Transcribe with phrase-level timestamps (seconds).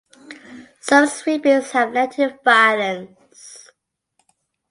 [0.79, 3.69] Some sweepings have led to violence.